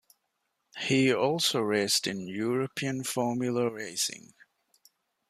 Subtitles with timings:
[0.79, 4.33] He also raced in European Formula Racing.